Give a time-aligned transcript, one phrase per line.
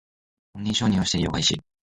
[0.53, 1.61] 本人認証をして利用開始